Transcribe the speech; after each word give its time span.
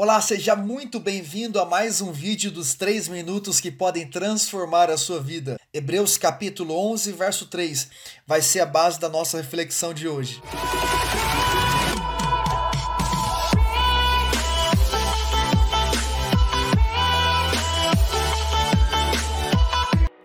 Olá, 0.00 0.20
seja 0.20 0.54
muito 0.54 1.00
bem-vindo 1.00 1.58
a 1.58 1.64
mais 1.64 2.00
um 2.00 2.12
vídeo 2.12 2.52
dos 2.52 2.72
3 2.72 3.08
minutos 3.08 3.60
que 3.60 3.68
podem 3.68 4.06
transformar 4.06 4.92
a 4.92 4.96
sua 4.96 5.20
vida. 5.20 5.58
Hebreus 5.74 6.16
capítulo 6.16 6.72
11, 6.92 7.10
verso 7.10 7.46
3 7.46 7.88
vai 8.24 8.40
ser 8.40 8.60
a 8.60 8.66
base 8.66 9.00
da 9.00 9.08
nossa 9.08 9.38
reflexão 9.38 9.92
de 9.92 10.06
hoje. 10.06 10.40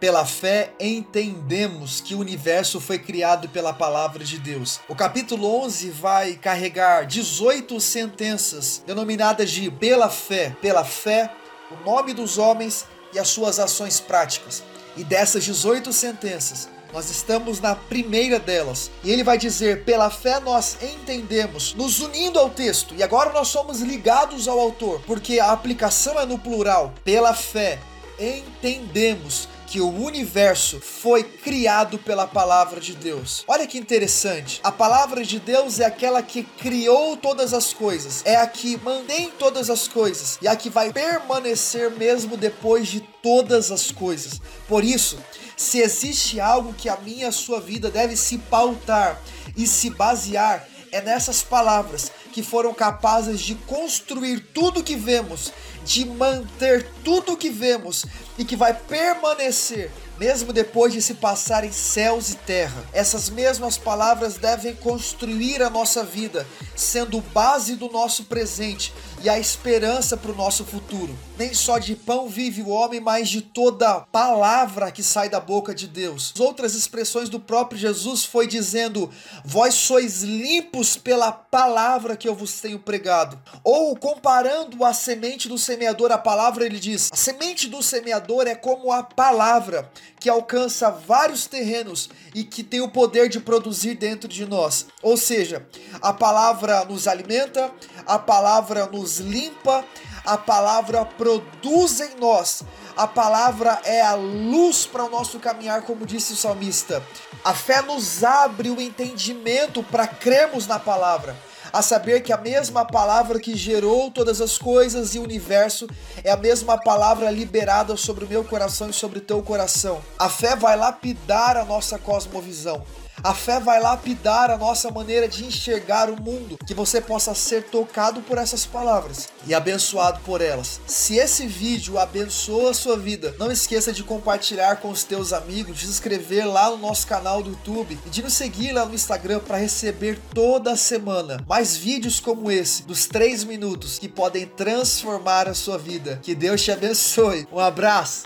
Pela 0.00 0.24
fé 0.24 0.72
entendemos 0.80 2.00
que 2.00 2.14
o 2.14 2.20
universo 2.20 2.80
foi 2.80 2.98
criado 2.98 3.50
pela 3.50 3.70
palavra 3.70 4.24
de 4.24 4.38
Deus. 4.38 4.80
O 4.88 4.96
capítulo 4.96 5.46
11 5.62 5.90
vai 5.90 6.32
carregar 6.36 7.06
18 7.06 7.78
sentenças 7.78 8.82
denominadas 8.86 9.50
de 9.50 9.70
pela 9.70 10.08
fé, 10.08 10.56
pela 10.62 10.86
fé, 10.86 11.30
o 11.70 11.84
nome 11.84 12.14
dos 12.14 12.38
homens 12.38 12.86
e 13.12 13.18
as 13.18 13.28
suas 13.28 13.58
ações 13.58 14.00
práticas. 14.00 14.62
E 14.96 15.04
dessas 15.04 15.44
18 15.44 15.92
sentenças, 15.92 16.66
nós 16.94 17.10
estamos 17.10 17.60
na 17.60 17.76
primeira 17.76 18.38
delas. 18.38 18.90
E 19.04 19.10
ele 19.10 19.22
vai 19.22 19.36
dizer: 19.36 19.84
pela 19.84 20.08
fé 20.08 20.40
nós 20.40 20.78
entendemos, 20.82 21.74
nos 21.74 22.00
unindo 22.00 22.38
ao 22.38 22.48
texto. 22.48 22.94
E 22.94 23.02
agora 23.02 23.34
nós 23.34 23.48
somos 23.48 23.80
ligados 23.82 24.48
ao 24.48 24.58
autor, 24.58 25.02
porque 25.06 25.38
a 25.38 25.52
aplicação 25.52 26.18
é 26.18 26.24
no 26.24 26.38
plural. 26.38 26.94
Pela 27.04 27.34
fé 27.34 27.78
entendemos 28.18 29.46
que 29.70 29.80
o 29.80 29.88
universo 29.88 30.80
foi 30.80 31.22
criado 31.22 31.96
pela 31.96 32.26
palavra 32.26 32.80
de 32.80 32.92
Deus. 32.92 33.44
Olha 33.46 33.68
que 33.68 33.78
interessante. 33.78 34.58
A 34.64 34.72
palavra 34.72 35.24
de 35.24 35.38
Deus 35.38 35.78
é 35.78 35.84
aquela 35.84 36.24
que 36.24 36.42
criou 36.42 37.16
todas 37.16 37.54
as 37.54 37.72
coisas, 37.72 38.20
é 38.24 38.34
a 38.34 38.48
que 38.48 38.76
mantém 38.78 39.30
todas 39.38 39.70
as 39.70 39.86
coisas 39.86 40.40
e 40.42 40.48
a 40.48 40.56
que 40.56 40.68
vai 40.68 40.92
permanecer 40.92 41.88
mesmo 41.92 42.36
depois 42.36 42.88
de 42.88 43.00
todas 43.22 43.70
as 43.70 43.92
coisas. 43.92 44.40
Por 44.66 44.82
isso, 44.82 45.16
se 45.56 45.78
existe 45.78 46.40
algo 46.40 46.74
que 46.74 46.88
a 46.88 46.96
minha 46.96 47.26
e 47.26 47.28
a 47.28 47.32
sua 47.32 47.60
vida 47.60 47.92
deve 47.92 48.16
se 48.16 48.38
pautar 48.38 49.22
e 49.56 49.68
se 49.68 49.88
basear, 49.90 50.66
é 50.90 51.00
nessas 51.00 51.42
palavras 51.44 52.10
que 52.32 52.42
foram 52.42 52.72
capazes 52.72 53.40
de 53.40 53.54
construir 53.54 54.40
tudo 54.54 54.82
que 54.82 54.96
vemos, 54.96 55.52
de 55.84 56.04
manter 56.04 56.86
tudo 57.04 57.36
que 57.36 57.50
vemos 57.50 58.06
e 58.38 58.44
que 58.44 58.56
vai 58.56 58.74
permanecer 58.74 59.90
mesmo 60.20 60.52
depois 60.52 60.92
de 60.92 61.00
se 61.00 61.14
passarem 61.14 61.72
céus 61.72 62.28
e 62.28 62.36
terra. 62.36 62.84
Essas 62.92 63.30
mesmas 63.30 63.78
palavras 63.78 64.36
devem 64.36 64.76
construir 64.76 65.62
a 65.62 65.70
nossa 65.70 66.04
vida, 66.04 66.46
sendo 66.76 67.22
base 67.22 67.74
do 67.74 67.90
nosso 67.90 68.24
presente 68.24 68.92
e 69.22 69.30
a 69.30 69.38
esperança 69.38 70.18
para 70.18 70.30
o 70.30 70.36
nosso 70.36 70.62
futuro. 70.66 71.18
Nem 71.38 71.54
só 71.54 71.78
de 71.78 71.96
pão 71.96 72.28
vive 72.28 72.60
o 72.60 72.68
homem, 72.68 73.00
mas 73.00 73.30
de 73.30 73.40
toda 73.40 74.00
palavra 74.12 74.92
que 74.92 75.02
sai 75.02 75.30
da 75.30 75.40
boca 75.40 75.74
de 75.74 75.86
Deus. 75.86 76.34
Outras 76.38 76.74
expressões 76.74 77.30
do 77.30 77.40
próprio 77.40 77.80
Jesus 77.80 78.22
foi 78.22 78.46
dizendo: 78.46 79.10
Vós 79.42 79.72
sois 79.72 80.22
limpos 80.22 80.98
pela 80.98 81.32
palavra 81.32 82.14
que 82.14 82.28
eu 82.28 82.34
vos 82.34 82.60
tenho 82.60 82.78
pregado. 82.78 83.40
Ou 83.64 83.96
comparando 83.96 84.84
a 84.84 84.92
semente 84.92 85.48
do 85.48 85.56
semeador 85.56 86.12
à 86.12 86.18
palavra, 86.18 86.66
ele 86.66 86.78
diz: 86.78 87.08
A 87.10 87.16
semente 87.16 87.68
do 87.68 87.82
semeador 87.82 88.46
é 88.46 88.54
como 88.54 88.92
a 88.92 89.02
palavra 89.02 89.90
que 90.18 90.28
alcança 90.28 90.90
vários 90.90 91.46
terrenos 91.46 92.10
e 92.34 92.44
que 92.44 92.62
tem 92.62 92.80
o 92.80 92.90
poder 92.90 93.28
de 93.28 93.40
produzir 93.40 93.94
dentro 93.94 94.28
de 94.28 94.46
nós. 94.46 94.86
Ou 95.02 95.16
seja, 95.16 95.66
a 96.00 96.12
palavra 96.12 96.84
nos 96.84 97.06
alimenta, 97.06 97.72
a 98.06 98.18
palavra 98.18 98.86
nos 98.86 99.18
limpa, 99.18 99.84
a 100.24 100.36
palavra 100.36 101.04
produz 101.04 102.00
em 102.00 102.16
nós. 102.16 102.62
A 102.96 103.06
palavra 103.06 103.80
é 103.84 104.02
a 104.02 104.14
luz 104.14 104.84
para 104.84 105.04
o 105.04 105.10
nosso 105.10 105.38
caminhar, 105.38 105.82
como 105.82 106.04
disse 106.04 106.32
o 106.32 106.36
salmista. 106.36 107.02
A 107.44 107.54
fé 107.54 107.80
nos 107.80 108.22
abre 108.22 108.70
o 108.70 108.80
entendimento 108.80 109.82
para 109.82 110.06
crermos 110.06 110.66
na 110.66 110.78
palavra 110.78 111.49
a 111.72 111.82
saber 111.82 112.20
que 112.20 112.32
a 112.32 112.36
mesma 112.36 112.84
palavra 112.84 113.38
que 113.38 113.56
gerou 113.56 114.10
todas 114.10 114.40
as 114.40 114.58
coisas 114.58 115.14
e 115.14 115.18
o 115.18 115.22
universo 115.22 115.88
é 116.22 116.30
a 116.30 116.36
mesma 116.36 116.78
palavra 116.78 117.30
liberada 117.30 117.96
sobre 117.96 118.24
o 118.24 118.28
meu 118.28 118.44
coração 118.44 118.90
e 118.90 118.92
sobre 118.92 119.18
o 119.18 119.22
teu 119.22 119.42
coração. 119.42 120.00
A 120.18 120.28
fé 120.28 120.56
vai 120.56 120.76
lapidar 120.76 121.56
a 121.56 121.64
nossa 121.64 121.98
cosmovisão. 121.98 122.84
A 123.22 123.34
fé 123.34 123.60
vai 123.60 123.80
lapidar 123.80 124.50
a 124.50 124.56
nossa 124.56 124.90
maneira 124.90 125.28
de 125.28 125.44
enxergar 125.44 126.08
o 126.08 126.20
mundo, 126.20 126.58
que 126.66 126.74
você 126.74 127.00
possa 127.00 127.34
ser 127.34 127.64
tocado 127.64 128.22
por 128.22 128.38
essas 128.38 128.64
palavras 128.64 129.28
e 129.46 129.54
abençoado 129.54 130.20
por 130.20 130.40
elas. 130.40 130.80
Se 130.86 131.16
esse 131.16 131.46
vídeo 131.46 131.98
abençoa 131.98 132.70
a 132.70 132.74
sua 132.74 132.96
vida, 132.96 133.34
não 133.38 133.50
esqueça 133.50 133.92
de 133.92 134.02
compartilhar 134.02 134.76
com 134.76 134.90
os 134.90 135.04
teus 135.04 135.32
amigos, 135.32 135.76
de 135.76 135.84
se 135.84 135.90
inscrever 135.90 136.46
lá 136.46 136.70
no 136.70 136.78
nosso 136.78 137.06
canal 137.06 137.42
do 137.42 137.50
YouTube 137.50 137.98
e 138.06 138.10
de 138.10 138.22
nos 138.22 138.32
seguir 138.32 138.72
lá 138.72 138.86
no 138.86 138.94
Instagram 138.94 139.40
para 139.40 139.58
receber 139.58 140.18
toda 140.34 140.76
semana 140.76 141.44
mais 141.46 141.76
vídeos 141.76 142.20
como 142.20 142.50
esse, 142.50 142.84
dos 142.84 143.06
3 143.06 143.44
minutos, 143.44 143.98
que 143.98 144.08
podem 144.08 144.46
transformar 144.46 145.48
a 145.48 145.54
sua 145.54 145.76
vida. 145.76 146.18
Que 146.22 146.34
Deus 146.34 146.62
te 146.62 146.72
abençoe. 146.72 147.46
Um 147.52 147.58
abraço. 147.58 148.24